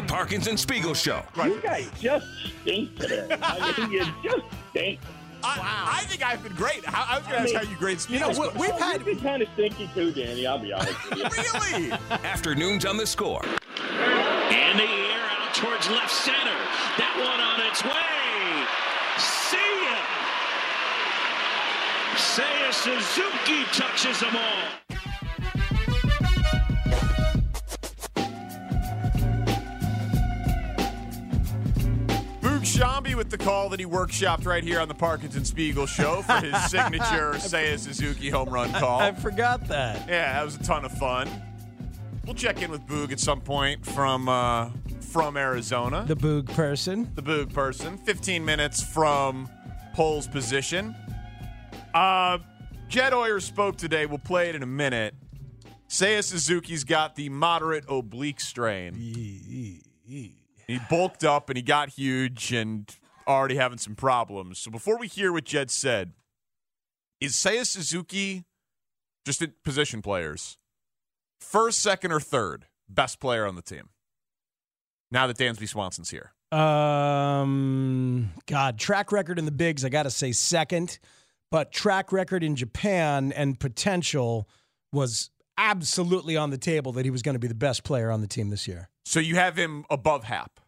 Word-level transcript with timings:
The 0.00 0.06
Parkins 0.06 0.46
and 0.46 0.58
Spiegel 0.58 0.94
Show. 0.94 1.22
You 1.44 1.60
guys 1.60 1.86
just 2.00 2.26
stink 2.62 2.96
today. 2.98 3.36
I 3.42 3.74
mean, 3.78 3.90
you 3.92 4.04
just 4.22 4.44
stink. 4.70 4.98
I, 5.44 5.98
I 6.00 6.04
think 6.04 6.24
I've 6.24 6.42
been 6.42 6.54
great. 6.54 6.82
I, 6.88 7.06
I 7.10 7.18
was 7.18 7.26
going 7.28 7.44
to 7.46 7.54
ask 7.54 7.64
how 7.66 7.70
you 7.70 7.76
grade 7.76 7.98
You 8.08 8.18
know, 8.18 8.30
we- 8.30 8.48
we've 8.48 8.56
Well, 8.70 8.78
had 8.78 8.94
You've 8.96 9.04
been 9.04 9.20
kind 9.20 9.42
of 9.42 9.48
stinky 9.52 9.90
too, 9.94 10.10
Danny. 10.12 10.46
I'll 10.46 10.58
be 10.58 10.72
honest 10.72 11.10
with 11.10 11.18
you. 11.18 11.24
really? 11.82 11.92
Afternoons 12.24 12.86
on 12.86 12.96
the 12.96 13.06
score. 13.06 13.42
In 13.44 14.76
the 14.78 14.88
air 14.88 15.20
out 15.36 15.54
towards 15.54 15.88
left 15.90 16.10
center. 16.12 16.56
That 16.96 17.14
one 17.20 17.40
on 17.40 17.60
its 17.68 17.84
way. 17.84 18.64
See 19.18 19.58
ya. 19.84 20.00
Seiya 22.16 22.72
Suzuki 22.72 23.64
touches 23.78 24.20
them 24.20 24.34
all. 24.36 24.89
Sciambi 33.10 33.16
with 33.16 33.30
the 33.30 33.38
call 33.38 33.68
that 33.70 33.80
he 33.80 33.86
workshopped 33.86 34.46
right 34.46 34.62
here 34.62 34.80
on 34.80 34.88
the 34.88 34.94
Parkins 34.94 35.36
and 35.36 35.46
Spiegel 35.46 35.86
show 35.86 36.22
for 36.22 36.34
his 36.34 36.54
signature 36.70 37.32
Seiya 37.34 37.78
Suzuki 37.78 38.30
home 38.30 38.48
run 38.48 38.72
call. 38.72 39.00
I 39.00 39.12
forgot 39.12 39.66
that. 39.68 40.08
Yeah, 40.08 40.32
that 40.32 40.44
was 40.44 40.56
a 40.56 40.62
ton 40.62 40.84
of 40.84 40.92
fun. 40.92 41.28
We'll 42.24 42.34
check 42.34 42.62
in 42.62 42.70
with 42.70 42.86
Boog 42.86 43.12
at 43.12 43.20
some 43.20 43.40
point 43.40 43.84
from 43.84 44.28
uh, 44.28 44.70
from 45.00 45.36
Arizona. 45.36 46.04
The 46.06 46.16
Boog 46.16 46.46
person. 46.54 47.10
the 47.14 47.22
Boog 47.22 47.52
person. 47.52 47.98
15 47.98 48.44
minutes 48.44 48.82
from 48.82 49.48
Poles 49.94 50.28
position. 50.28 50.94
Uh, 51.94 52.38
Jed 52.88 53.12
Hoyer 53.12 53.40
spoke 53.40 53.76
today. 53.76 54.06
We'll 54.06 54.18
play 54.18 54.48
it 54.48 54.54
in 54.54 54.62
a 54.62 54.66
minute. 54.66 55.14
Seiya 55.88 56.22
Suzuki's 56.22 56.84
got 56.84 57.16
the 57.16 57.28
moderate 57.30 57.84
oblique 57.88 58.40
strain. 58.40 58.94
He 60.70 60.78
bulked 60.88 61.24
up 61.24 61.50
and 61.50 61.56
he 61.56 61.62
got 61.64 61.88
huge 61.88 62.52
and 62.52 62.88
already 63.30 63.56
having 63.56 63.78
some 63.78 63.94
problems. 63.94 64.58
So 64.58 64.70
before 64.70 64.98
we 64.98 65.08
hear 65.08 65.32
what 65.32 65.44
Jed 65.44 65.70
said, 65.70 66.12
is 67.20 67.32
Seiya 67.32 67.66
Suzuki 67.66 68.44
just 69.24 69.42
at 69.42 69.62
position 69.62 70.02
players? 70.02 70.58
First, 71.40 71.80
second, 71.80 72.12
or 72.12 72.20
third 72.20 72.66
best 72.88 73.20
player 73.20 73.46
on 73.46 73.56
the 73.56 73.62
team? 73.62 73.90
Now 75.10 75.26
that 75.26 75.36
Dansby 75.36 75.68
Swanson's 75.68 76.10
here. 76.10 76.32
Um, 76.52 78.30
God, 78.46 78.78
track 78.78 79.12
record 79.12 79.38
in 79.38 79.44
the 79.44 79.52
bigs, 79.52 79.84
I 79.84 79.88
got 79.88 80.02
to 80.04 80.10
say 80.10 80.32
second, 80.32 80.98
but 81.50 81.72
track 81.72 82.12
record 82.12 82.42
in 82.42 82.56
Japan 82.56 83.32
and 83.32 83.58
potential 83.58 84.48
was 84.92 85.30
absolutely 85.56 86.36
on 86.36 86.50
the 86.50 86.58
table 86.58 86.92
that 86.92 87.04
he 87.04 87.10
was 87.10 87.22
going 87.22 87.34
to 87.34 87.38
be 87.38 87.48
the 87.48 87.54
best 87.54 87.84
player 87.84 88.10
on 88.10 88.20
the 88.20 88.26
team 88.26 88.50
this 88.50 88.66
year. 88.66 88.88
So 89.04 89.20
you 89.20 89.36
have 89.36 89.56
him 89.56 89.84
above 89.90 90.24
Happ. 90.24 90.59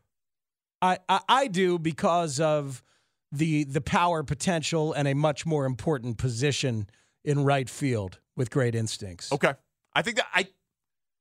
I, 0.82 0.98
I, 1.09 1.20
I 1.28 1.47
do 1.47 1.78
because 1.78 2.41
of 2.41 2.82
the 3.31 3.65
the 3.65 3.81
power 3.81 4.22
potential 4.22 4.93
and 4.93 5.09
a 5.09 5.15
much 5.15 5.47
more 5.47 5.65
important 5.65 6.19
position 6.19 6.88
in 7.25 7.44
right 7.44 7.70
field 7.70 8.19
with 8.37 8.50
great 8.50 8.75
instincts. 8.75 9.32
Okay. 9.32 9.54
I 9.94 10.03
think 10.03 10.16
that 10.16 10.26
I 10.34 10.48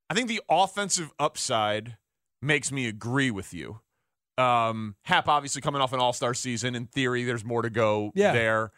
I 0.09 0.13
think 0.13 0.27
the 0.27 0.41
offensive 0.49 1.11
upside 1.19 1.95
makes 2.41 2.71
me 2.71 2.87
agree 2.87 3.31
with 3.31 3.53
you. 3.53 3.79
Um 4.37 4.95
Happ 5.03 5.27
obviously 5.29 5.61
coming 5.61 5.81
off 5.81 5.93
an 5.93 5.99
all-star 5.99 6.33
season. 6.33 6.75
In 6.75 6.87
theory, 6.87 7.23
there's 7.23 7.45
more 7.45 7.61
to 7.61 7.69
go 7.69 8.11
Yeah. 8.15 8.33
there. 8.33 8.71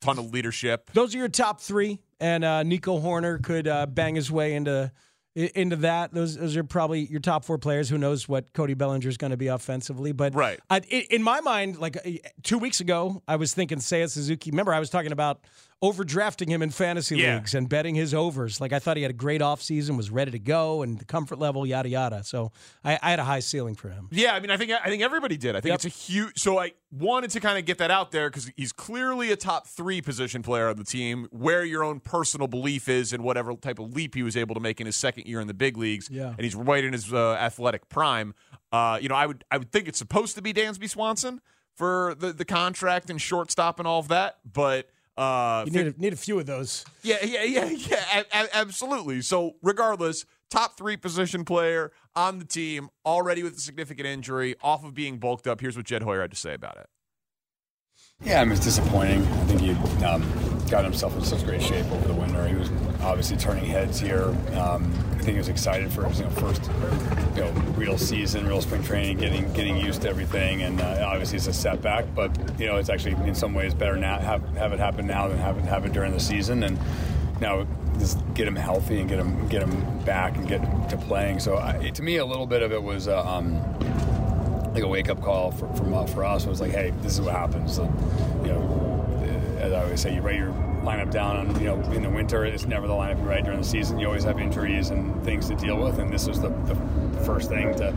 Ton 0.00 0.18
of 0.18 0.32
leadership. 0.32 0.90
Those 0.94 1.14
are 1.14 1.18
your 1.18 1.28
top 1.28 1.60
three, 1.60 1.98
and 2.18 2.42
uh, 2.42 2.62
Nico 2.62 2.98
Hoerner 2.98 3.42
could 3.42 3.68
uh, 3.68 3.84
bang 3.84 4.14
his 4.14 4.30
way 4.32 4.54
into 4.54 4.90
into 5.34 5.76
that. 5.76 6.12
Those 6.12 6.36
those 6.36 6.56
are 6.56 6.64
probably 6.64 7.00
your 7.06 7.20
top 7.20 7.44
four 7.44 7.58
players. 7.58 7.88
Who 7.88 7.98
knows 7.98 8.28
what 8.28 8.52
Cody 8.52 8.74
Bellinger 8.74 9.08
is 9.08 9.16
going 9.16 9.30
to 9.30 9.36
be 9.36 9.46
offensively? 9.46 10.12
But 10.12 10.34
Right. 10.34 10.58
I, 10.68 10.78
in 10.78 11.22
my 11.22 11.40
mind, 11.40 11.78
like 11.78 11.96
uh, 11.96 12.10
two 12.42 12.58
weeks 12.58 12.80
ago, 12.80 13.22
I 13.28 13.36
was 13.36 13.54
thinking 13.54 13.78
Seiya 13.78 14.10
Suzuki. 14.10 14.50
Remember, 14.50 14.74
I 14.74 14.80
was 14.80 14.90
talking 14.90 15.12
about 15.12 15.40
overdrafting 15.82 16.48
him 16.48 16.60
in 16.62 16.70
fantasy 16.70 17.16
Yeah. 17.16 17.36
leagues 17.36 17.54
and 17.54 17.68
betting 17.68 17.94
his 17.94 18.12
overs. 18.12 18.60
Like 18.60 18.72
I 18.72 18.78
thought 18.78 18.96
he 18.98 19.02
had 19.02 19.10
a 19.10 19.14
great 19.14 19.40
offseason, 19.40 19.96
was 19.96 20.10
ready 20.10 20.30
to 20.30 20.38
go, 20.38 20.82
and 20.82 20.98
the 20.98 21.04
comfort 21.06 21.38
level, 21.38 21.66
yada 21.66 21.88
yada. 21.88 22.22
So 22.22 22.52
I, 22.84 22.98
I 23.02 23.10
had 23.10 23.18
a 23.18 23.24
high 23.24 23.40
ceiling 23.40 23.74
for 23.76 23.88
him. 23.88 24.08
Yeah, 24.10 24.34
I 24.34 24.40
mean, 24.40 24.50
I 24.50 24.56
think 24.58 24.70
I 24.72 24.88
think 24.88 25.02
everybody 25.02 25.36
did. 25.38 25.56
I 25.56 25.60
think 25.60 25.70
Yep. 25.70 25.74
it's 25.76 25.84
a 25.86 25.88
huge. 25.88 26.38
So 26.38 26.58
I 26.58 26.72
wanted 26.92 27.30
to 27.30 27.40
kind 27.40 27.58
of 27.58 27.64
get 27.64 27.78
that 27.78 27.90
out 27.90 28.10
there 28.12 28.28
because 28.28 28.50
he's 28.56 28.72
clearly 28.72 29.30
a 29.32 29.36
top 29.36 29.66
three 29.66 30.02
position 30.02 30.42
player 30.42 30.68
on 30.68 30.76
the 30.76 30.84
team. 30.84 31.28
Where 31.30 31.64
your 31.64 31.82
own 31.82 32.00
personal 32.00 32.46
belief 32.46 32.88
is 32.88 33.12
and 33.12 33.24
whatever 33.24 33.54
type 33.54 33.78
of 33.78 33.94
leap 33.94 34.14
he 34.14 34.22
was 34.22 34.36
able 34.36 34.54
to 34.54 34.60
make 34.60 34.80
in 34.80 34.86
his 34.86 34.96
second 34.96 35.26
year 35.26 35.40
in 35.40 35.46
the 35.46 35.54
big 35.54 35.76
leagues. 35.78 36.08
Yeah. 36.10 36.28
and 36.28 36.40
he's 36.40 36.54
right 36.54 36.84
in 36.84 36.92
his 36.92 37.12
uh, 37.12 37.34
athletic 37.34 37.88
prime. 37.88 38.34
Uh, 38.70 38.98
you 39.00 39.08
know, 39.08 39.14
I 39.14 39.26
would 39.26 39.44
I 39.50 39.56
would 39.56 39.72
think 39.72 39.88
it's 39.88 39.98
supposed 39.98 40.34
to 40.36 40.42
be 40.42 40.52
Dansby 40.52 40.90
Swanson 40.90 41.40
for 41.74 42.14
the 42.18 42.32
the 42.34 42.44
contract 42.44 43.08
and 43.08 43.20
shortstop 43.20 43.78
and 43.78 43.88
all 43.88 44.00
of 44.00 44.08
that, 44.08 44.38
but. 44.44 44.90
Uh, 45.16 45.64
You 45.66 45.72
need 45.72 45.86
a, 45.96 46.00
need 46.00 46.12
a 46.12 46.16
few 46.16 46.38
of 46.38 46.46
those. 46.46 46.84
yeah, 47.02 47.16
yeah, 47.24 47.42
yeah, 47.42 47.64
yeah, 47.70 48.04
a- 48.32 48.38
a- 48.44 48.56
absolutely. 48.56 49.20
So, 49.22 49.56
regardless, 49.62 50.24
top 50.50 50.76
three 50.78 50.96
position 50.96 51.44
player 51.44 51.92
on 52.16 52.38
the 52.38 52.44
team, 52.44 52.88
already 53.04 53.42
with 53.42 53.56
a 53.56 53.60
significant 53.60 54.06
injury, 54.06 54.54
off 54.62 54.84
of 54.84 54.94
being 54.94 55.18
bulked 55.18 55.46
up. 55.46 55.60
Here's 55.60 55.76
what 55.76 55.86
Jed 55.86 56.02
Hoyer 56.02 56.22
had 56.22 56.30
to 56.30 56.36
say 56.36 56.54
about 56.54 56.76
it. 56.78 56.86
Yeah, 58.22 58.40
I 58.40 58.44
mean, 58.44 58.52
it's 58.52 58.64
disappointing. 58.64 59.22
I 59.22 59.44
think 59.46 59.60
he 59.60 59.70
um, 60.04 60.22
got 60.70 60.84
himself 60.84 61.16
in 61.16 61.24
such 61.24 61.44
great 61.44 61.60
shape 61.60 61.84
over 61.90 62.06
the 62.06 62.14
winter. 62.14 62.46
He 62.46 62.54
was 62.54 62.70
obviously 63.02 63.36
turning 63.36 63.64
heads 63.64 63.98
here. 63.98 64.28
Um, 64.54 64.92
I 65.12 65.22
think 65.22 65.32
he 65.32 65.38
was 65.38 65.48
excited 65.48 65.92
for 65.92 66.04
his 66.04 66.20
you 66.20 66.24
know, 66.24 66.30
first 66.30 66.70
you 67.34 67.42
know, 67.42 67.50
real 67.76 67.98
season, 67.98 68.46
real 68.46 68.62
spring 68.62 68.82
training, 68.82 69.18
getting 69.18 69.52
getting 69.52 69.76
used 69.76 70.02
to 70.02 70.08
everything. 70.08 70.62
And 70.62 70.80
uh, 70.80 71.04
obviously, 71.06 71.36
it's 71.38 71.48
a 71.48 71.52
setback, 71.52 72.06
but 72.14 72.30
you 72.58 72.66
know, 72.66 72.76
it's 72.76 72.88
actually 72.88 73.12
in 73.28 73.34
some 73.34 73.52
ways 73.52 73.74
better 73.74 73.96
now 73.96 74.18
have 74.18 74.42
have 74.56 74.72
it 74.72 74.78
happen 74.78 75.06
now 75.06 75.28
than 75.28 75.38
have 75.38 75.58
it 75.58 75.86
it 75.86 75.92
during 75.92 76.12
the 76.12 76.20
season. 76.20 76.62
And 76.62 76.78
now 77.40 77.66
just 77.98 78.18
get 78.34 78.46
him 78.46 78.56
healthy 78.56 79.00
and 79.00 79.08
get 79.08 79.18
him 79.18 79.48
get 79.48 79.62
him 79.62 79.98
back 80.04 80.36
and 80.36 80.46
get 80.46 80.60
to 80.90 80.96
playing. 80.96 81.40
So 81.40 81.58
I, 81.58 81.90
to 81.90 82.02
me, 82.02 82.16
a 82.16 82.24
little 82.24 82.46
bit 82.46 82.62
of 82.62 82.72
it 82.72 82.82
was. 82.82 83.08
Uh, 83.08 83.22
um, 83.24 83.60
like 84.70 84.84
a 84.84 84.88
wake 84.88 85.08
up 85.08 85.20
call 85.20 85.50
for, 85.50 85.66
from 85.74 85.92
uh, 85.92 86.06
for 86.06 86.24
us 86.24 86.46
was 86.46 86.60
like, 86.60 86.70
hey, 86.70 86.92
this 87.00 87.14
is 87.14 87.20
what 87.20 87.34
happens. 87.34 87.78
You 87.78 88.52
know, 88.52 88.89
as 89.60 89.72
I 89.72 89.82
always 89.82 90.00
say, 90.00 90.14
you 90.14 90.22
write 90.22 90.36
your 90.36 90.52
lineup 90.82 91.10
down 91.10 91.36
on 91.36 91.60
you 91.60 91.66
know 91.66 91.80
in 91.92 92.02
the 92.02 92.10
winter. 92.10 92.44
It's 92.44 92.66
never 92.66 92.86
the 92.86 92.94
lineup 92.94 93.18
you 93.18 93.28
write 93.28 93.44
during 93.44 93.60
the 93.60 93.66
season. 93.66 93.98
You 93.98 94.06
always 94.06 94.24
have 94.24 94.38
injuries 94.38 94.90
and 94.90 95.22
things 95.24 95.48
to 95.48 95.54
deal 95.54 95.76
with, 95.76 95.98
and 95.98 96.12
this 96.12 96.26
was 96.26 96.40
the, 96.40 96.48
the 96.48 96.74
first 97.24 97.48
thing 97.48 97.74
to 97.76 97.94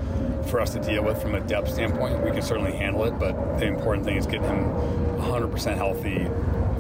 for 0.49 0.59
us 0.59 0.71
to 0.73 0.79
deal 0.79 1.03
with 1.03 1.21
from 1.21 1.35
a 1.35 1.39
depth 1.41 1.71
standpoint. 1.71 2.23
We 2.23 2.31
can 2.31 2.41
certainly 2.41 2.73
handle 2.73 3.05
it, 3.05 3.17
but 3.17 3.59
the 3.59 3.65
important 3.65 4.05
thing 4.05 4.17
is 4.17 4.25
getting 4.25 4.43
him 4.43 4.65
100% 5.19 5.75
healthy 5.75 6.25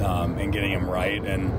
um, 0.03 0.37
and 0.37 0.51
getting 0.51 0.71
him 0.71 0.89
right 0.89 1.23
and 1.23 1.49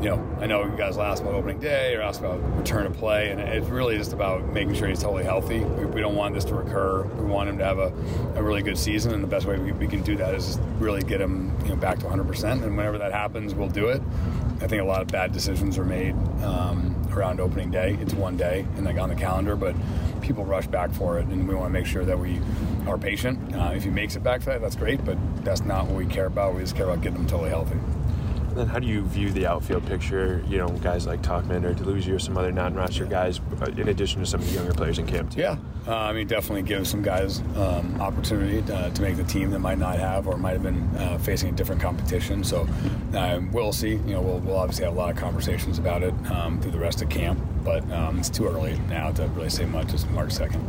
you 0.00 0.10
know, 0.10 0.36
I 0.40 0.46
know 0.46 0.64
you 0.64 0.76
guys 0.76 0.98
asked 0.98 1.22
about 1.22 1.34
opening 1.34 1.58
day 1.58 1.94
or 1.94 2.02
asked 2.02 2.20
about 2.20 2.38
return 2.56 2.84
to 2.84 2.90
play, 2.90 3.30
and 3.30 3.40
it's 3.40 3.68
really 3.68 3.96
just 3.96 4.12
about 4.12 4.46
making 4.52 4.74
sure 4.74 4.88
he's 4.88 5.02
totally 5.02 5.24
healthy. 5.24 5.60
We, 5.60 5.86
we 5.86 6.00
don't 6.00 6.14
want 6.14 6.34
this 6.34 6.44
to 6.46 6.54
recur. 6.54 7.02
We 7.02 7.24
want 7.24 7.48
him 7.48 7.56
to 7.58 7.64
have 7.64 7.78
a, 7.78 7.92
a 8.34 8.42
really 8.42 8.62
good 8.62 8.76
season, 8.76 9.14
and 9.14 9.22
the 9.22 9.28
best 9.28 9.46
way 9.46 9.58
we, 9.58 9.72
we 9.72 9.88
can 9.88 10.02
do 10.02 10.16
that 10.16 10.34
is 10.34 10.58
really 10.78 11.02
get 11.02 11.20
him 11.20 11.56
you 11.62 11.70
know, 11.70 11.76
back 11.76 11.98
to 12.00 12.06
100%. 12.06 12.62
And 12.62 12.76
whenever 12.76 12.98
that 12.98 13.12
happens, 13.12 13.54
we'll 13.54 13.68
do 13.68 13.88
it. 13.88 14.02
I 14.60 14.66
think 14.66 14.82
a 14.82 14.84
lot 14.84 15.00
of 15.00 15.08
bad 15.08 15.32
decisions 15.32 15.78
are 15.78 15.84
made 15.84 16.14
um, 16.42 16.94
around 17.12 17.40
opening 17.40 17.70
day. 17.70 17.96
It's 18.00 18.14
one 18.14 18.36
day 18.36 18.66
and 18.76 18.84
like 18.84 18.98
on 18.98 19.08
the 19.08 19.14
calendar, 19.14 19.56
but 19.56 19.74
people 20.20 20.44
rush 20.44 20.66
back 20.66 20.92
for 20.92 21.18
it, 21.18 21.26
and 21.26 21.48
we 21.48 21.54
want 21.54 21.68
to 21.68 21.72
make 21.72 21.86
sure 21.86 22.04
that 22.04 22.18
we 22.18 22.40
are 22.86 22.98
patient. 22.98 23.54
Uh, 23.54 23.72
if 23.74 23.84
he 23.84 23.90
makes 23.90 24.16
it 24.16 24.22
back 24.22 24.40
for 24.42 24.50
that, 24.50 24.60
that's 24.60 24.76
great, 24.76 25.04
but 25.04 25.16
that's 25.44 25.62
not 25.62 25.86
what 25.86 25.96
we 25.96 26.06
care 26.06 26.26
about. 26.26 26.54
We 26.54 26.60
just 26.60 26.76
care 26.76 26.84
about 26.84 27.00
getting 27.00 27.18
him 27.18 27.26
totally 27.26 27.50
healthy. 27.50 27.78
And 28.56 28.62
then 28.62 28.72
how 28.72 28.78
do 28.78 28.86
you 28.86 29.02
view 29.02 29.30
the 29.30 29.46
outfield 29.46 29.84
picture? 29.84 30.42
You 30.48 30.56
know, 30.56 30.68
guys 30.68 31.06
like 31.06 31.20
Tauchman 31.20 31.62
or 31.62 31.74
Deluzio 31.74 32.14
or 32.14 32.18
some 32.18 32.38
other 32.38 32.50
non-roster 32.50 33.04
guys, 33.04 33.38
uh, 33.60 33.66
in 33.66 33.88
addition 33.88 34.20
to 34.20 34.26
some 34.26 34.40
of 34.40 34.48
the 34.48 34.54
younger 34.54 34.72
players 34.72 34.98
in 34.98 35.06
camp 35.06 35.32
too. 35.32 35.40
Yeah, 35.40 35.58
uh, 35.86 35.94
I 35.94 36.14
mean, 36.14 36.26
definitely 36.26 36.62
give 36.62 36.88
some 36.88 37.02
guys 37.02 37.40
um, 37.54 38.00
opportunity 38.00 38.62
to, 38.62 38.74
uh, 38.74 38.88
to, 38.88 39.02
make 39.02 39.16
the 39.16 39.24
team 39.24 39.50
that 39.50 39.58
might 39.58 39.76
not 39.76 39.98
have 39.98 40.26
or 40.26 40.38
might 40.38 40.52
have 40.52 40.62
been 40.62 40.88
uh, 40.96 41.18
facing 41.18 41.50
a 41.50 41.52
different 41.52 41.82
competition. 41.82 42.42
So 42.42 42.66
um, 43.14 43.52
we'll 43.52 43.74
see. 43.74 43.90
You 43.90 44.14
know, 44.14 44.22
we'll, 44.22 44.38
we'll, 44.38 44.56
obviously 44.56 44.86
have 44.86 44.94
a 44.94 44.98
lot 44.98 45.10
of 45.10 45.18
conversations 45.18 45.78
about 45.78 46.02
it 46.02 46.14
um, 46.30 46.58
through 46.58 46.70
the 46.70 46.78
rest 46.78 47.02
of 47.02 47.10
camp, 47.10 47.38
but 47.62 47.82
um, 47.92 48.18
it's 48.18 48.30
too 48.30 48.48
early 48.48 48.78
now 48.88 49.12
to 49.12 49.26
really 49.28 49.50
say 49.50 49.66
much. 49.66 49.92
It's 49.92 50.06
March 50.06 50.32
second. 50.32 50.64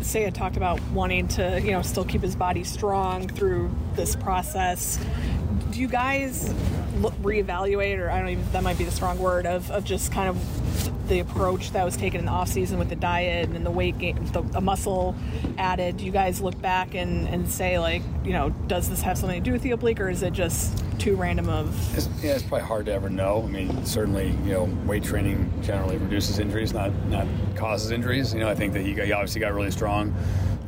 Seiya 0.00 0.32
talked 0.32 0.56
about 0.56 0.80
wanting 0.92 1.28
to, 1.28 1.60
you 1.60 1.72
know, 1.72 1.82
still 1.82 2.04
keep 2.04 2.22
his 2.22 2.34
body 2.34 2.64
strong 2.64 3.28
through 3.28 3.70
this 3.94 4.16
process 4.16 4.98
do 4.98 5.37
you 5.78 5.88
guys 5.88 6.52
look, 6.96 7.14
reevaluate, 7.22 7.98
or 7.98 8.10
I 8.10 8.18
don't 8.18 8.30
even 8.30 8.52
that 8.52 8.62
might 8.62 8.78
be 8.78 8.84
the 8.84 8.90
strong 8.90 9.18
word 9.18 9.46
of, 9.46 9.70
of 9.70 9.84
just 9.84 10.12
kind 10.12 10.28
of 10.28 11.08
the 11.08 11.20
approach 11.20 11.72
that 11.72 11.84
was 11.84 11.96
taken 11.96 12.20
in 12.20 12.26
the 12.26 12.32
off 12.32 12.48
season 12.48 12.78
with 12.78 12.90
the 12.90 12.96
diet 12.96 13.48
and 13.48 13.64
the 13.64 13.70
weight 13.70 13.96
gain, 13.98 14.22
the, 14.32 14.42
the 14.42 14.60
muscle 14.60 15.14
added? 15.56 15.96
Do 15.96 16.04
you 16.04 16.12
guys 16.12 16.40
look 16.40 16.60
back 16.60 16.94
and, 16.94 17.26
and 17.28 17.50
say 17.50 17.78
like, 17.78 18.02
you 18.24 18.32
know, 18.32 18.50
does 18.50 18.90
this 18.90 19.00
have 19.02 19.16
something 19.16 19.42
to 19.42 19.44
do 19.44 19.52
with 19.52 19.62
the 19.62 19.70
oblique, 19.70 20.00
or 20.00 20.10
is 20.10 20.22
it 20.22 20.32
just 20.32 20.84
too 20.98 21.16
random 21.16 21.48
of? 21.48 21.96
It's, 21.96 22.08
yeah, 22.22 22.32
it's 22.32 22.42
probably 22.42 22.66
hard 22.66 22.86
to 22.86 22.92
ever 22.92 23.08
know. 23.08 23.42
I 23.42 23.46
mean, 23.46 23.84
certainly, 23.84 24.28
you 24.44 24.52
know, 24.52 24.64
weight 24.86 25.04
training 25.04 25.50
generally 25.62 25.96
reduces 25.96 26.38
injuries, 26.38 26.72
not 26.72 26.92
not 27.06 27.26
causes 27.56 27.90
injuries. 27.90 28.34
You 28.34 28.40
know, 28.40 28.48
I 28.48 28.54
think 28.54 28.74
that 28.74 28.82
he, 28.82 28.94
got, 28.94 29.10
obviously 29.10 29.40
got 29.40 29.54
really 29.54 29.70
strong. 29.70 30.14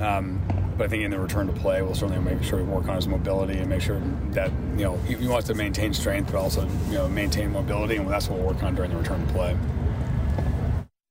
Um, 0.01 0.41
but 0.81 0.87
I 0.87 0.88
think 0.88 1.05
in 1.05 1.11
the 1.11 1.21
return 1.21 1.47
to 1.47 1.53
play, 1.53 1.82
we'll 1.82 1.94
certainly 1.94 2.23
make 2.23 2.43
sure 2.43 2.56
we 2.56 2.65
work 2.65 2.88
on 2.88 2.97
his 2.97 3.06
mobility 3.06 3.59
and 3.59 3.69
make 3.69 3.82
sure 3.82 4.00
that 4.31 4.50
you 4.79 4.85
know 4.85 4.97
he, 5.06 5.15
he 5.15 5.29
wants 5.29 5.47
to 5.49 5.55
maintain 5.55 5.93
strength, 5.93 6.32
but 6.32 6.38
also 6.38 6.67
you 6.88 6.94
know 6.94 7.06
maintain 7.06 7.53
mobility, 7.53 7.97
and 7.97 8.09
that's 8.09 8.29
what 8.29 8.38
we'll 8.38 8.49
work 8.49 8.62
on 8.62 8.75
during 8.75 8.91
the 8.91 8.97
return 8.97 9.27
to 9.27 9.32
play. 9.35 9.55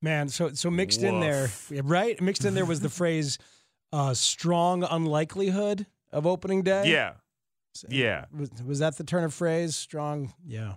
Man, 0.01 0.27
so 0.27 0.53
so 0.53 0.71
mixed 0.71 1.01
Woof. 1.01 1.09
in 1.09 1.19
there, 1.19 1.51
right? 1.83 2.19
Mixed 2.19 2.45
in 2.45 2.55
there 2.55 2.65
was 2.65 2.79
the 2.79 2.89
phrase 2.99 3.37
uh, 3.93 4.15
"strong 4.15 4.81
unlikelihood" 4.81 5.85
of 6.11 6.25
opening 6.25 6.63
day. 6.63 6.89
Yeah, 6.91 7.13
yeah. 7.89 8.25
Was, 8.35 8.49
was 8.65 8.79
that 8.79 8.97
the 8.97 9.03
turn 9.03 9.23
of 9.23 9.35
phrase? 9.35 9.75
Strong, 9.75 10.33
yeah. 10.47 10.73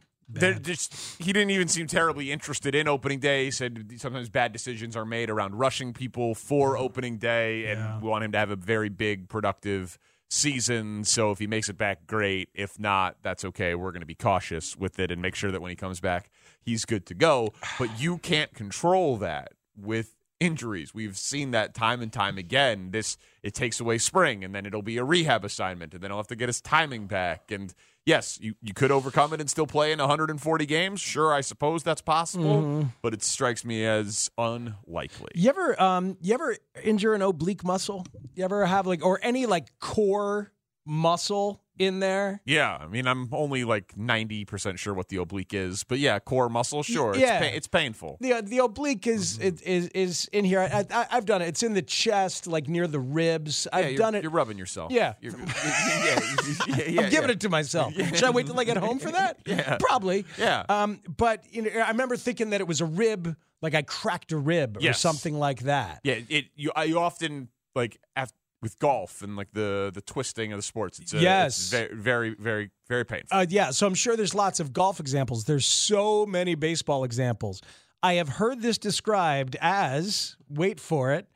Just, 0.62 0.94
he 1.23 1.32
didn't 1.32 1.50
even 1.50 1.69
seem 1.69 1.87
terribly 1.87 2.32
interested 2.32 2.75
in 2.75 2.88
opening 2.88 3.20
day. 3.20 3.46
He 3.46 3.50
said 3.50 3.93
sometimes 3.99 4.29
bad 4.29 4.52
decisions 4.52 4.96
are 4.96 5.05
made 5.05 5.31
around 5.31 5.56
rushing 5.56 5.93
people 5.93 6.34
for 6.34 6.75
mm-hmm. 6.75 6.82
opening 6.82 7.19
day, 7.19 7.67
and 7.67 7.81
yeah. 7.81 8.00
we 8.00 8.08
want 8.08 8.25
him 8.25 8.32
to 8.32 8.38
have 8.38 8.50
a 8.50 8.56
very 8.56 8.88
big, 8.88 9.29
productive 9.29 9.99
season. 10.32 11.05
So 11.05 11.31
if 11.31 11.38
he 11.38 11.46
makes 11.46 11.69
it 11.69 11.76
back, 11.76 12.06
great. 12.06 12.49
If 12.55 12.79
not, 12.79 13.17
that's 13.23 13.44
okay. 13.44 13.75
We're 13.75 13.93
going 13.93 14.00
to 14.00 14.06
be 14.06 14.14
cautious 14.14 14.76
with 14.76 14.99
it 14.99 15.11
and 15.11 15.20
make 15.20 15.34
sure 15.34 15.50
that 15.50 15.61
when 15.61 15.70
he 15.70 15.76
comes 15.76 16.00
back, 16.00 16.31
he's 16.61 16.85
good 16.85 17.06
to 17.06 17.14
go. 17.14 17.52
But 17.78 18.00
you 18.00 18.19
can't 18.19 18.55
control 18.55 19.17
that 19.19 19.52
with 19.76 20.14
injuries. 20.40 20.93
We've 20.93 21.17
seen 21.17 21.52
that 21.52 21.75
time 21.75 22.00
and 22.02 22.12
time 22.12 22.38
again. 22.38 22.90
This 22.90 23.17
it 23.43 23.55
takes 23.55 23.81
away 23.81 23.99
spring, 23.99 24.44
and 24.44 24.55
then 24.55 24.67
it'll 24.67 24.82
be 24.82 24.99
a 24.99 25.05
rehab 25.05 25.44
assignment, 25.44 25.94
and 25.94 26.02
then 26.02 26.11
he'll 26.11 26.19
have 26.19 26.26
to 26.28 26.37
get 26.37 26.49
his 26.49 26.61
timing 26.61 27.06
back 27.06 27.50
and 27.50 27.75
yes, 28.04 28.38
you, 28.40 28.54
you 28.62 28.75
could 28.75 28.90
overcome 28.90 29.32
it 29.32 29.40
and 29.40 29.49
still 29.49 29.66
play 29.66 29.93
in 29.93 29.99
140 29.99 30.66
games. 30.66 31.00
Sure, 31.00 31.32
I 31.32 31.40
suppose 31.40 31.82
that's 31.82 32.00
possible, 32.00 32.62
mm-hmm. 32.62 32.88
but 33.00 33.14
it 33.14 33.22
strikes 33.22 33.64
me 33.64 33.84
as 33.84 34.31
unlikely. 34.38 35.32
You 35.34 35.50
ever 35.50 35.81
um 35.81 36.16
you 36.20 36.34
ever 36.34 36.56
injure 36.82 37.14
an 37.14 37.22
oblique 37.22 37.64
muscle? 37.64 38.06
You 38.34 38.44
ever 38.44 38.66
have 38.66 38.87
like 38.87 39.04
or 39.04 39.20
any 39.22 39.46
like 39.46 39.78
core 39.78 40.52
muscle 40.84 41.62
in 41.79 42.00
there. 42.00 42.40
Yeah, 42.44 42.76
I 42.76 42.87
mean, 42.87 43.06
I'm 43.06 43.29
only 43.32 43.64
like 43.64 43.94
90% 43.96 44.79
sure 44.79 44.94
what 44.94 45.08
the 45.08 45.17
oblique 45.17 45.55
is, 45.55 45.84
but 45.84 45.99
yeah, 45.99 46.19
core 46.19 46.49
muscle, 46.49 46.82
sure. 46.82 47.14
Yeah. 47.17 47.38
It's, 47.38 47.46
pa- 47.46 47.56
it's 47.56 47.67
painful. 47.67 48.19
The 48.20 48.43
the 48.43 48.58
oblique 48.58 49.06
is 49.06 49.38
mm-hmm. 49.38 49.69
is 49.69 49.88
is 49.88 50.29
in 50.32 50.44
here. 50.44 50.61
I, 50.61 51.06
have 51.11 51.26
done 51.26 51.43
it. 51.43 51.49
It's 51.49 51.62
in 51.62 51.75
the 51.75 51.82
chest, 51.82 52.46
like 52.46 52.69
near 52.69 52.87
the 52.87 53.00
ribs. 53.00 53.67
I've 53.73 53.96
done 53.96 54.14
it. 54.14 54.23
You're 54.23 54.32
rubbing 54.32 54.58
yourself. 54.58 54.93
Yeah. 54.93 55.14
You're, 55.20 55.32
yeah, 55.32 56.20
yeah, 56.67 56.85
yeah, 56.88 57.02
I'm 57.02 57.11
giving 57.11 57.31
it 57.31 57.40
to 57.40 57.49
myself. 57.49 57.94
Should 58.14 58.25
I 58.25 58.31
wait 58.31 58.46
till 58.46 58.58
I 58.58 58.64
get 58.64 58.76
home 58.76 58.99
for 58.99 59.11
that? 59.12 59.38
yeah. 59.46 59.78
Probably. 59.78 60.25
Yeah. 60.38 60.64
Um, 60.69 61.00
but 61.17 61.44
you 61.50 61.62
know, 61.62 61.70
I 61.81 61.88
remember 61.88 62.17
thinking 62.17 62.50
that 62.50 62.61
it 62.61 62.67
was 62.67 62.81
a 62.81 62.87
rib, 62.87 63.37
like 63.61 63.75
I 63.75 63.82
cracked 63.82 64.32
a 64.32 64.37
rib 64.37 64.78
yes. 64.81 64.96
or 64.96 64.99
something 64.99 65.38
like 65.38 65.61
that. 65.61 66.00
Yeah, 66.05 66.20
it 66.28 66.46
you, 66.55 66.70
you 66.85 66.99
often 66.99 67.49
like 67.75 67.99
after 68.17 68.37
with 68.62 68.79
golf 68.79 69.23
and 69.23 69.37
like 69.37 69.53
the 69.53 69.91
the 69.93 70.00
twisting 70.00 70.53
of 70.53 70.59
the 70.59 70.62
sports. 70.62 70.99
It's 71.00 71.12
a, 71.12 71.19
yes, 71.19 71.59
it's 71.59 71.70
very, 71.70 71.94
very, 71.94 72.35
very, 72.38 72.70
very 72.88 73.05
painful. 73.05 73.37
Uh, 73.37 73.47
yeah, 73.49 73.70
so 73.70 73.87
I'm 73.87 73.94
sure 73.94 74.17
there's 74.17 74.35
lots 74.35 74.61
of 74.61 74.73
golf 74.73 75.00
examples. 75.00 75.44
There's 75.44 75.67
so 75.67 76.25
many 76.25 76.55
baseball 76.55 77.05
examples. 77.05 77.61
I 78.03 78.14
have 78.14 78.29
heard 78.29 78.62
this 78.62 78.79
described 78.79 79.56
as 79.61 80.37
wait 80.49 80.81
for 80.81 81.12
it, 81.12 81.29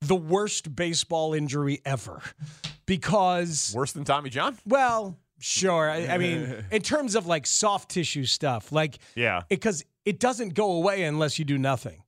the 0.00 0.16
worst 0.16 0.74
baseball 0.74 1.34
injury 1.34 1.80
ever, 1.84 2.20
because 2.86 3.72
worse 3.74 3.92
than 3.92 4.04
Tommy 4.04 4.30
John. 4.30 4.58
Well, 4.66 5.16
sure. 5.38 5.88
I, 5.88 6.06
I 6.08 6.18
mean, 6.18 6.64
in 6.70 6.82
terms 6.82 7.14
of 7.14 7.26
like 7.26 7.46
soft 7.46 7.90
tissue 7.90 8.24
stuff, 8.24 8.72
like 8.72 8.98
yeah, 9.14 9.42
because 9.48 9.82
it, 9.82 9.86
it 10.04 10.20
doesn't 10.20 10.54
go 10.54 10.72
away 10.72 11.04
unless 11.04 11.38
you 11.38 11.44
do 11.44 11.58
nothing. 11.58 12.02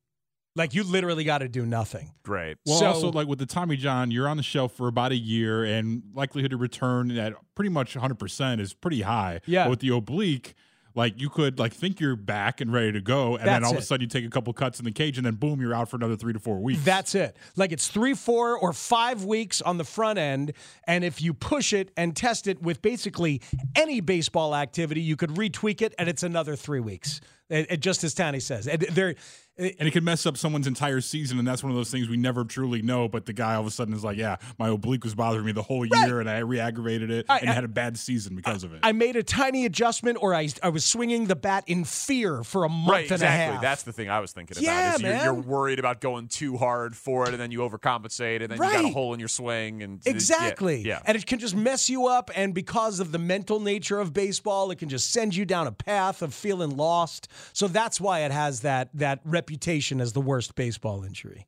Like 0.56 0.74
you 0.74 0.84
literally 0.84 1.24
got 1.24 1.38
to 1.38 1.48
do 1.48 1.66
nothing. 1.66 2.12
Great. 2.22 2.58
Well, 2.64 2.78
so, 2.78 2.86
also 2.86 3.10
like 3.10 3.26
with 3.26 3.40
the 3.40 3.46
Tommy 3.46 3.76
John, 3.76 4.10
you're 4.10 4.28
on 4.28 4.36
the 4.36 4.42
shelf 4.42 4.72
for 4.72 4.86
about 4.86 5.10
a 5.10 5.16
year, 5.16 5.64
and 5.64 6.02
likelihood 6.14 6.52
to 6.52 6.56
return 6.56 7.10
at 7.18 7.34
pretty 7.54 7.70
much 7.70 7.96
100 7.96 8.18
percent 8.18 8.60
is 8.60 8.72
pretty 8.72 9.02
high. 9.02 9.40
Yeah. 9.46 9.64
But 9.64 9.70
with 9.70 9.80
the 9.80 9.88
oblique, 9.88 10.54
like 10.94 11.20
you 11.20 11.28
could 11.28 11.58
like 11.58 11.72
think 11.72 11.98
you're 11.98 12.14
back 12.14 12.60
and 12.60 12.72
ready 12.72 12.92
to 12.92 13.00
go, 13.00 13.36
and 13.36 13.46
That's 13.46 13.46
then 13.46 13.64
all 13.64 13.72
it. 13.72 13.78
of 13.78 13.82
a 13.82 13.86
sudden 13.86 14.02
you 14.02 14.06
take 14.06 14.24
a 14.24 14.30
couple 14.30 14.52
cuts 14.52 14.78
in 14.78 14.84
the 14.84 14.92
cage, 14.92 15.16
and 15.16 15.26
then 15.26 15.34
boom, 15.34 15.60
you're 15.60 15.74
out 15.74 15.88
for 15.88 15.96
another 15.96 16.16
three 16.16 16.32
to 16.32 16.38
four 16.38 16.60
weeks. 16.60 16.84
That's 16.84 17.14
it. 17.16 17.36
Like 17.56 17.72
it's 17.72 17.88
three, 17.88 18.14
four, 18.14 18.56
or 18.56 18.72
five 18.72 19.24
weeks 19.24 19.60
on 19.60 19.76
the 19.78 19.84
front 19.84 20.18
end, 20.18 20.52
and 20.86 21.02
if 21.02 21.20
you 21.20 21.34
push 21.34 21.72
it 21.72 21.90
and 21.96 22.14
test 22.14 22.46
it 22.46 22.62
with 22.62 22.80
basically 22.80 23.42
any 23.74 24.00
baseball 24.00 24.54
activity, 24.54 25.00
you 25.00 25.16
could 25.16 25.30
retweak 25.30 25.82
it, 25.82 25.94
and 25.98 26.08
it's 26.08 26.22
another 26.22 26.54
three 26.54 26.80
weeks. 26.80 27.20
It, 27.50 27.66
it, 27.70 27.80
just 27.80 28.04
as 28.04 28.14
Tani 28.14 28.40
says, 28.40 28.64
there 28.92 29.14
and 29.56 29.72
it 29.78 29.92
could 29.92 30.02
mess 30.02 30.26
up 30.26 30.36
someone's 30.36 30.66
entire 30.66 31.00
season, 31.00 31.38
and 31.38 31.46
that's 31.46 31.62
one 31.62 31.70
of 31.70 31.76
those 31.76 31.90
things 31.90 32.08
we 32.08 32.16
never 32.16 32.44
truly 32.44 32.82
know. 32.82 33.08
But 33.08 33.26
the 33.26 33.32
guy 33.32 33.54
all 33.54 33.60
of 33.60 33.66
a 33.66 33.70
sudden 33.70 33.94
is 33.94 34.02
like, 34.02 34.16
"Yeah, 34.16 34.36
my 34.58 34.68
oblique 34.68 35.04
was 35.04 35.14
bothering 35.14 35.44
me 35.44 35.52
the 35.52 35.62
whole 35.62 35.86
year, 35.86 36.16
right. 36.16 36.20
and 36.20 36.30
I 36.30 36.38
re-aggravated 36.38 37.10
it, 37.10 37.26
I, 37.28 37.38
and 37.38 37.50
I, 37.50 37.52
had 37.52 37.62
a 37.62 37.68
bad 37.68 37.96
season 37.96 38.34
because 38.34 38.64
I, 38.64 38.66
of 38.66 38.74
it." 38.74 38.80
I 38.82 38.90
made 38.90 39.14
a 39.14 39.22
tiny 39.22 39.64
adjustment, 39.64 40.18
or 40.20 40.34
I 40.34 40.48
I 40.60 40.70
was 40.70 40.84
swinging 40.84 41.26
the 41.26 41.36
bat 41.36 41.64
in 41.68 41.84
fear 41.84 42.42
for 42.42 42.64
a 42.64 42.68
month 42.68 42.88
right, 42.88 43.02
and 43.04 43.12
exactly. 43.12 43.26
a 43.26 43.52
half. 43.52 43.62
That's 43.62 43.82
the 43.84 43.92
thing 43.92 44.10
I 44.10 44.18
was 44.18 44.32
thinking 44.32 44.56
yeah, 44.60 44.88
about. 44.88 44.96
Is 44.96 45.02
man. 45.02 45.24
You're, 45.24 45.34
you're, 45.34 45.42
worried 45.42 45.78
about 45.78 46.00
going 46.00 46.26
too 46.26 46.56
hard 46.56 46.96
for 46.96 47.24
it, 47.24 47.28
and 47.28 47.38
then 47.40 47.52
you 47.52 47.60
overcompensate, 47.60 48.42
and 48.42 48.50
then 48.50 48.58
right. 48.58 48.72
you 48.72 48.82
got 48.82 48.90
a 48.90 48.92
hole 48.92 49.14
in 49.14 49.20
your 49.20 49.28
swing, 49.28 49.84
and 49.84 50.00
exactly, 50.04 50.78
yeah, 50.78 50.94
yeah, 50.94 51.02
and 51.04 51.16
it 51.16 51.26
can 51.26 51.38
just 51.38 51.54
mess 51.54 51.88
you 51.88 52.08
up. 52.08 52.28
And 52.34 52.54
because 52.54 52.98
of 52.98 53.12
the 53.12 53.18
mental 53.18 53.60
nature 53.60 54.00
of 54.00 54.12
baseball, 54.12 54.72
it 54.72 54.80
can 54.80 54.88
just 54.88 55.12
send 55.12 55.36
you 55.36 55.44
down 55.44 55.68
a 55.68 55.72
path 55.72 56.22
of 56.22 56.34
feeling 56.34 56.76
lost. 56.76 57.28
So 57.52 57.68
that's 57.68 58.00
why 58.00 58.20
it 58.20 58.32
has 58.32 58.60
that 58.60 58.90
that 58.94 59.20
reputation 59.24 60.00
as 60.00 60.12
the 60.12 60.20
worst 60.20 60.54
baseball 60.54 61.04
injury. 61.04 61.46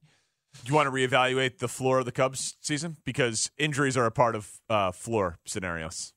Do 0.65 0.71
you 0.71 0.75
want 0.75 0.87
to 0.87 0.91
reevaluate 0.91 1.59
the 1.59 1.69
floor 1.69 1.99
of 1.99 2.07
the 2.07 2.13
Cubs 2.13 2.57
season 2.61 2.97
because 3.05 3.51
injuries 3.59 3.97
are 3.97 4.07
a 4.07 4.11
part 4.11 4.35
of 4.35 4.51
uh, 4.71 4.93
floor 4.93 5.39
scenarios? 5.45 6.15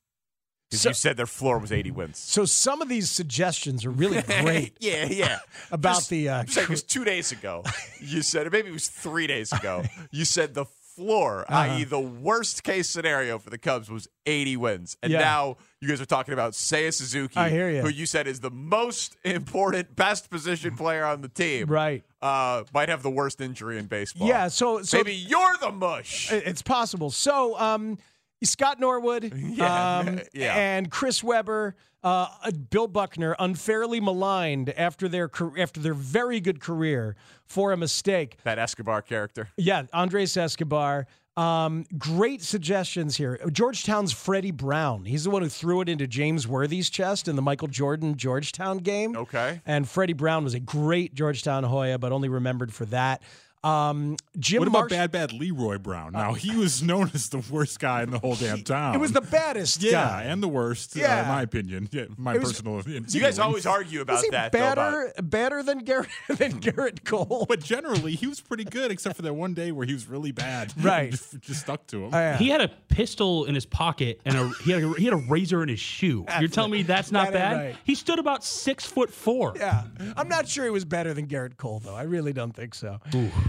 Because 0.70 0.82
so, 0.82 0.88
you 0.90 0.94
said 0.94 1.16
their 1.16 1.26
floor 1.26 1.58
was 1.58 1.72
80 1.72 1.90
wins. 1.90 2.18
So 2.18 2.44
some 2.44 2.80
of 2.80 2.88
these 2.88 3.10
suggestions 3.10 3.84
are 3.84 3.90
really 3.90 4.22
great. 4.40 4.76
yeah, 4.78 5.06
yeah. 5.06 5.40
about 5.72 5.96
just, 5.96 6.10
the. 6.10 6.28
Uh, 6.28 6.44
it 6.46 6.68
was 6.68 6.82
two 6.84 7.04
days 7.04 7.32
ago. 7.32 7.64
You 7.98 8.22
said, 8.22 8.46
or 8.46 8.50
maybe 8.50 8.68
it 8.68 8.72
was 8.72 8.88
three 8.88 9.26
days 9.26 9.52
ago. 9.52 9.82
You 10.12 10.24
said 10.24 10.54
the 10.54 10.66
floor, 10.96 11.44
Uh-huh. 11.48 11.58
i.e., 11.74 11.84
the 11.84 12.00
worst 12.00 12.62
case 12.64 12.88
scenario 12.88 13.38
for 13.38 13.50
the 13.50 13.58
Cubs 13.58 13.90
was 13.90 14.08
80 14.26 14.56
wins. 14.56 14.96
And 15.02 15.12
Yeah. 15.12 15.20
now 15.20 15.56
you 15.80 15.88
guys 15.88 16.00
are 16.00 16.06
talking 16.06 16.34
about 16.34 16.52
Seiya 16.52 16.92
Suzuki, 16.92 17.36
I 17.36 17.48
hear 17.50 17.70
ya. 17.70 17.82
who 17.82 17.88
you 17.88 18.06
said 18.06 18.26
is 18.26 18.40
the 18.40 18.50
most 18.50 19.16
important, 19.24 19.96
best 19.96 20.30
position 20.30 20.76
player 20.76 21.04
on 21.04 21.20
the 21.22 21.28
team. 21.28 21.66
Right. 21.68 22.04
Uh, 22.22 22.64
might 22.74 22.88
have 22.88 23.02
the 23.02 23.10
worst 23.10 23.40
injury 23.40 23.78
in 23.78 23.86
baseball. 23.86 24.28
Yeah, 24.28 24.48
so, 24.48 24.82
so 24.82 24.98
Maybe 24.98 25.14
you're 25.14 25.56
the 25.60 25.70
mush. 25.72 26.30
It's 26.32 26.62
possible. 26.62 27.10
So, 27.10 27.58
um, 27.58 27.98
Scott 28.42 28.80
Norwood, 28.80 29.32
Yeah, 29.36 29.98
um, 29.98 30.20
yeah. 30.32 30.54
and 30.56 30.90
Chris 30.90 31.22
Webber, 31.22 31.76
uh, 32.02 32.28
Bill 32.70 32.86
Buckner, 32.88 33.36
unfairly 33.38 34.00
maligned 34.00 34.70
after 34.70 35.08
their 35.08 35.30
after 35.58 35.80
their 35.80 35.94
very 35.94 36.40
good 36.40 36.60
career 36.60 37.16
for 37.44 37.72
a 37.72 37.76
mistake. 37.76 38.38
That 38.44 38.58
Escobar 38.58 39.02
character. 39.02 39.48
Yeah, 39.56 39.82
Andres 39.92 40.36
Escobar. 40.36 41.06
Um, 41.36 41.84
great 41.96 42.42
suggestions 42.42 43.16
here. 43.16 43.40
Georgetown's 43.52 44.12
Freddie 44.12 44.50
Brown. 44.50 45.04
He's 45.04 45.24
the 45.24 45.30
one 45.30 45.42
who 45.42 45.48
threw 45.48 45.80
it 45.80 45.88
into 45.88 46.06
James 46.06 46.46
Worthy's 46.46 46.90
chest 46.90 47.28
in 47.28 47.36
the 47.36 47.40
Michael 47.40 47.68
Jordan 47.68 48.16
Georgetown 48.16 48.78
game. 48.78 49.16
Okay. 49.16 49.60
And 49.64 49.88
Freddie 49.88 50.12
Brown 50.12 50.44
was 50.44 50.54
a 50.54 50.60
great 50.60 51.14
Georgetown 51.14 51.64
Hoya, 51.64 51.98
but 51.98 52.12
only 52.12 52.28
remembered 52.28 52.74
for 52.74 52.84
that. 52.86 53.22
Um, 53.62 54.16
Jim 54.38 54.60
what 54.60 54.68
about 54.68 54.78
Marsh- 54.80 54.90
bad, 54.90 55.10
bad 55.12 55.32
Leroy 55.34 55.76
Brown? 55.78 56.12
Now 56.12 56.32
he 56.32 56.56
was 56.56 56.82
known 56.82 57.10
as 57.14 57.28
the 57.28 57.44
worst 57.50 57.78
guy 57.78 58.02
in 58.02 58.10
the 58.10 58.18
whole 58.18 58.34
damn 58.34 58.62
town. 58.62 58.94
It 58.94 58.98
was 58.98 59.12
the 59.12 59.20
baddest 59.20 59.82
yeah, 59.82 59.90
guy. 59.92 60.22
and 60.24 60.42
the 60.42 60.48
worst, 60.48 60.96
uh, 60.96 61.00
Yeah. 61.00 61.22
in 61.22 61.28
my 61.28 61.42
opinion. 61.42 61.88
Yeah, 61.92 62.04
my 62.16 62.38
was- 62.38 62.52
personal. 62.52 62.78
opinion. 62.78 63.04
You 63.08 63.20
guys 63.20 63.38
always 63.38 63.66
argue 63.66 64.00
about 64.00 64.14
Was 64.14 64.24
he 64.24 64.30
that. 64.30 64.52
though, 64.52 64.58
about- 64.72 64.76
better, 64.92 65.12
better 65.22 65.62
than 65.62 65.78
Garrett 65.80 66.08
than 66.28 66.60
Gerrit 66.60 67.04
Cole? 67.04 67.44
But 67.48 67.62
generally, 67.62 68.14
he 68.14 68.26
was 68.26 68.40
pretty 68.40 68.64
good, 68.64 68.90
except 68.90 69.16
for 69.16 69.22
that 69.22 69.34
one 69.34 69.52
day 69.52 69.72
where 69.72 69.86
he 69.86 69.92
was 69.92 70.06
really 70.08 70.32
bad. 70.32 70.72
Right. 70.80 71.10
just, 71.10 71.38
just 71.40 71.60
stuck 71.60 71.86
to 71.88 72.04
him. 72.04 72.14
Oh, 72.14 72.18
yeah. 72.18 72.38
He 72.38 72.48
had 72.48 72.62
a 72.62 72.68
pistol 72.88 73.44
in 73.44 73.54
his 73.54 73.66
pocket 73.66 74.20
and 74.24 74.36
a 74.36 74.48
he 74.64 74.72
had 74.72 74.82
a, 74.82 74.92
he 74.94 75.04
had 75.04 75.12
a 75.12 75.16
razor 75.18 75.62
in 75.62 75.68
his 75.68 75.78
shoe. 75.80 76.24
You're 76.40 76.48
telling 76.48 76.70
me 76.72 76.82
that's 76.82 77.12
not 77.12 77.32
That 77.32 77.52
bad? 77.52 77.56
right. 77.56 77.76
He 77.84 77.94
stood 77.94 78.18
about 78.18 78.42
six 78.42 78.86
foot 78.86 79.10
four. 79.12 79.52
Yeah, 79.56 79.84
I'm 80.16 80.28
not 80.28 80.48
sure 80.48 80.64
he 80.64 80.70
was 80.70 80.84
better 80.86 81.12
than 81.12 81.26
Gerrit 81.26 81.56
Cole, 81.58 81.80
though. 81.80 81.94
I 81.94 82.02
really 82.04 82.32
don't 82.32 82.52
think 82.56 82.74
so. 82.74 82.98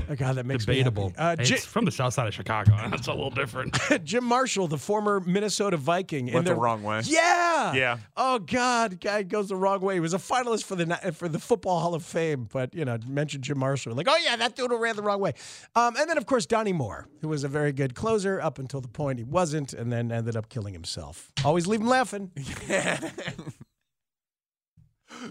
Oh, 0.10 0.16
God, 0.16 0.36
that 0.36 0.46
makes 0.46 0.66
Debatable. 0.66 1.10
me 1.10 1.16
happy. 1.18 1.42
Uh, 1.42 1.46
Ji- 1.46 1.54
it's 1.56 1.66
from 1.66 1.86
the 1.86 1.92
south 1.92 2.14
side 2.14 2.28
of 2.28 2.34
Chicago. 2.34 2.72
That's 2.90 3.08
a 3.08 3.12
little 3.14 3.30
different. 3.30 3.78
Jim 4.04 4.24
Marshall, 4.24 4.68
the 4.68 4.78
former 4.78 5.20
Minnesota 5.20 5.78
Viking, 5.78 6.28
in 6.28 6.34
Went 6.34 6.48
the 6.48 6.56
wrong 6.56 6.84
way. 6.84 7.02
Yeah, 7.06 7.74
Yeah. 7.74 7.98
Oh 8.18 8.40
God, 8.40 9.00
guy 9.00 9.24
goes 9.24 9.50
the 9.50 9.56
wrong 9.56 9.82
way. 9.82 9.94
He 9.96 10.00
was 10.00 10.14
a 10.14 10.18
finalist 10.18 10.64
for 10.66 10.76
the 10.76 10.86
for 11.14 11.28
the 11.30 11.40
Football 11.40 11.80
Hall 11.80 11.94
of 11.96 12.04
Fame, 12.04 12.48
but 12.52 12.74
you 12.74 12.86
know, 12.86 12.98
mentioned 13.08 13.44
Jim 13.44 13.58
Marshall, 13.60 13.94
like, 13.94 14.08
oh 14.10 14.18
yeah, 14.24 14.36
that 14.36 14.56
dude 14.56 14.72
who 14.72 14.78
ran 14.78 14.96
the 14.96 15.02
wrong 15.04 15.20
way. 15.20 15.34
Um, 15.76 15.96
and 15.98 16.10
then 16.10 16.18
of 16.18 16.26
course 16.26 16.46
Donnie 16.46 16.74
Moore, 16.74 17.08
who 17.22 17.28
was 17.30 17.44
a 17.44 17.48
very 17.48 17.72
good 17.72 17.96
closer 17.96 18.42
up 18.42 18.60
until 18.60 18.82
the 18.82 18.88
point 18.88 19.20
he 19.20 19.24
wasn't, 19.24 19.74
and 19.74 19.92
then 19.92 20.12
ended 20.12 20.36
up 20.36 20.50
killing 20.50 20.74
himself. 20.74 21.32
Always 21.46 21.68
leave 21.68 21.82
him 21.82 21.88
laughing. 21.88 22.32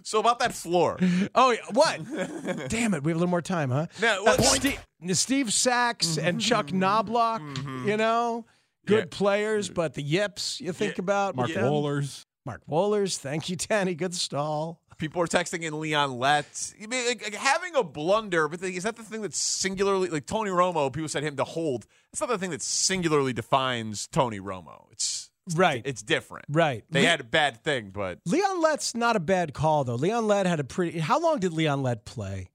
So 0.03 0.21
about 0.21 0.39
that 0.41 0.55
floor. 0.55 0.99
Oh, 1.35 1.51
yeah. 1.51 1.59
what? 1.73 2.01
Damn 2.69 2.95
it, 2.95 3.03
we 3.03 3.11
have 3.11 3.17
a 3.17 3.21
little 3.21 3.27
more 3.27 3.43
time, 3.43 3.71
huh? 3.71 3.87
Now, 4.01 4.25
Uh, 4.25 4.41
Steve, 4.43 4.81
Steve 5.13 5.53
Sax 5.53 6.07
mm-hmm. 6.07 6.27
and 6.27 6.41
Chuck 6.41 6.67
mm-hmm. 6.67 6.79
Knobloch, 6.79 7.41
mm-hmm. 7.43 7.89
you 7.89 7.97
know, 7.97 8.47
good 8.87 9.09
Yeah. 9.11 9.19
players, 9.19 9.69
but 9.69 9.95
the 9.95 10.03
yips 10.03 10.61
you 10.61 10.73
think 10.73 10.99
about. 10.99 11.37
Mark 11.37 11.49
with 11.49 11.57
them. 11.57 11.65
Wohlers. 11.65 12.25
Mark 12.47 12.63
Wohlers, 12.69 13.19
thank 13.19 13.49
you, 13.51 13.57
Danny. 13.57 13.95
Good 13.95 14.15
stall. 14.15 14.81
People 14.99 15.23
are 15.23 15.27
texting 15.27 15.63
in 15.63 15.81
Leon 15.81 16.19
Lett. 16.19 16.73
I 16.83 16.87
mean, 16.87 17.07
like, 17.07 17.23
like, 17.23 17.35
having 17.35 17.75
a 17.75 17.83
blunder, 17.83 18.49
but 18.49 18.61
the- 18.61 18.77
is 18.77 18.83
that 18.83 18.97
the 18.97 19.03
thing 19.03 19.23
that 19.23 19.35
singularly, 19.35 20.09
like 20.11 20.27
Tony 20.27 20.51
Romo, 20.51 20.93
people 20.93 21.09
said 21.09 21.23
him 21.23 21.37
to 21.37 21.45
hold. 21.45 21.87
It's 22.13 22.21
not 22.21 22.29
the 22.29 22.37
thing 22.39 22.51
that 22.51 22.61
singularly 22.61 23.33
defines 23.33 24.07
Tony 24.09 24.41
Romo. 24.41 24.87
It's 24.93 25.30
Right. 25.55 25.83
It's 25.85 26.03
different. 26.03 26.47
Right. 26.49 26.85
They 26.91 27.03
Le- 27.03 27.09
had 27.09 27.21
a 27.21 27.25
bad 27.25 27.63
thing, 27.65 27.91
but 27.91 28.19
Leon 28.27 28.61
Lett's 28.61 28.95
not 28.95 29.17
a 29.17 29.21
bad 29.21 29.53
call, 29.55 29.85
though. 29.85 29.95
Leon 29.97 30.27
Lett 30.27 30.47
had 30.47 30.61
a 30.61 30.65
pretty. 30.65 30.99
How 30.99 31.19
long 31.21 31.39
did 31.41 31.53
Leon 31.53 31.83
Lett 31.83 32.05
play? 32.05 32.51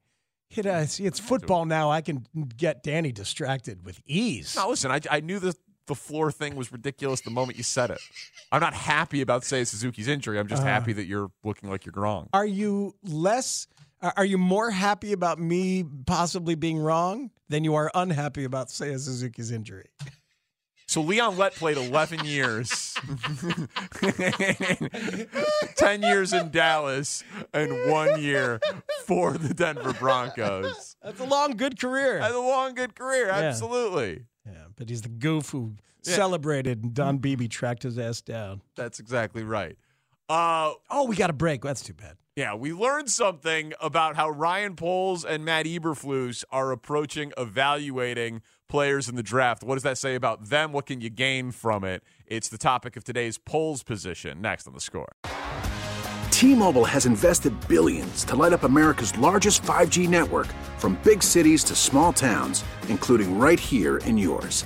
It, 0.52 0.66
uh, 0.66 0.86
see, 0.86 1.06
it's 1.06 1.20
football 1.20 1.66
now. 1.66 1.92
I 1.92 2.00
can 2.02 2.26
get 2.56 2.82
Danny 2.84 3.12
distracted 3.12 3.84
with 3.86 4.00
ease. 4.06 4.56
no. 4.56 4.70
Listen, 4.70 4.92
I, 4.92 5.02
I 5.12 5.20
knew 5.20 5.40
the 5.40 5.56
the 5.88 5.96
floor 5.96 6.32
thing 6.32 6.56
was 6.56 6.72
ridiculous 6.72 7.22
the 7.22 7.30
moment 7.30 7.58
you 7.58 7.64
said 7.64 7.92
it. 7.92 8.00
I'm 8.52 8.62
not 8.62 8.74
happy 8.74 9.22
about 9.22 9.42
Seiya 9.44 9.68
Suzuki's 9.68 10.08
injury. 10.08 10.40
I'm 10.40 10.48
just 10.48 10.64
Uh. 10.64 10.66
happy 10.66 10.94
that 10.94 11.06
you're 11.06 11.30
looking 11.44 11.70
like 11.70 11.86
you're 11.86 11.94
wrong. 11.96 12.30
Are 12.34 12.46
you 12.46 12.96
less? 13.04 13.68
are- 14.02 14.26
you 14.26 14.38
more 14.38 14.70
happy 14.72 15.14
about 15.14 15.40
me 15.40 15.84
possibly 16.06 16.54
being 16.56 16.78
wrong 16.78 17.32
than 17.50 17.64
you 17.64 17.76
are 17.76 17.90
unhappy 17.96 18.44
about 18.44 18.68
Seiya 18.70 19.00
Suzuki's 19.00 19.52
injury? 19.52 19.86
So 20.88 21.02
Leon 21.02 21.38
Lett 21.38 21.54
played 21.56 21.78
11 21.78 22.26
years, 22.26 22.94
10 25.76 26.02
years 26.04 26.32
in 26.34 26.52
Dallas, 26.52 27.24
and 27.54 27.92
one 27.92 28.22
year 28.22 28.60
for 29.06 29.34
the 29.34 29.54
Denver 29.54 29.94
Broncos. 29.94 30.96
That's 31.04 31.20
a 31.20 31.24
long, 31.26 31.52
good 31.58 31.80
career. 31.80 32.20
That's 32.20 32.34
a 32.36 32.40
long, 32.40 32.76
good 32.76 32.96
career. 32.96 33.30
Absolutely. 33.30 34.26
Yeah, 34.46 34.66
but 34.76 34.90
he's 34.90 35.02
the 35.02 35.10
goof 35.10 35.50
who 35.50 35.74
Yeah. 36.04 36.16
celebrated 36.16 36.84
and 36.84 36.94
Don 36.94 37.18
Beebe 37.18 37.48
tracked 37.48 37.82
his 37.84 37.98
ass 37.98 38.22
down. 38.22 38.62
That's 38.76 39.00
exactly 39.00 39.44
right. 39.44 39.78
Uh, 40.30 40.74
Oh, 40.90 41.06
we 41.06 41.16
got 41.16 41.30
a 41.30 41.34
break. 41.34 41.62
That's 41.64 41.82
too 41.82 41.94
bad. 41.94 42.16
Yeah, 42.36 42.54
we 42.54 42.74
learned 42.74 43.10
something 43.10 43.72
about 43.80 44.18
how 44.18 44.30
Ryan 44.30 44.76
Poles 44.76 45.24
and 45.24 45.46
Matt 45.46 45.68
Eberflus 45.68 46.44
are 46.52 46.74
approaching 46.74 47.32
evaluating 47.38 48.42
players 48.68 49.08
in 49.08 49.16
the 49.16 49.24
draft. 49.24 49.64
What 49.64 49.76
does 49.76 49.84
that 49.84 49.98
say 49.98 50.16
about 50.16 50.50
them? 50.50 50.74
What 50.74 50.86
can 50.86 51.00
you 51.00 51.10
gain 51.10 51.52
from 51.52 51.86
it? 51.86 52.04
It's 52.26 52.50
the 52.50 52.58
topic 52.58 52.98
of 52.98 53.06
today's 53.06 53.38
Poles 53.38 53.84
position. 53.84 54.42
Next 54.42 54.68
on 54.68 54.74
the 54.74 54.82
score. 54.82 55.14
T-Mobile 56.30 56.84
has 56.84 57.06
invested 57.06 57.54
billions 57.70 58.26
to 58.26 58.36
light 58.36 58.52
up 58.52 58.64
America's 58.64 59.18
largest 59.18 59.62
5G 59.62 60.10
network 60.10 60.48
from 60.78 61.00
big 61.06 61.24
cities 61.24 61.64
to 61.64 61.74
small 61.74 62.12
towns, 62.12 62.66
including 62.90 63.40
right 63.40 63.62
here 63.62 64.00
in 64.00 64.18
yours. 64.18 64.66